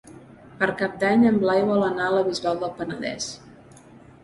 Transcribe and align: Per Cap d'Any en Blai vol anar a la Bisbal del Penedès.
Per 0.61 0.69
Cap 0.79 0.95
d'Any 1.03 1.25
en 1.33 1.37
Blai 1.43 1.61
vol 1.69 1.85
anar 1.89 2.07
a 2.09 2.15
la 2.17 2.25
Bisbal 2.31 2.59
del 2.65 2.75
Penedès. 2.83 3.31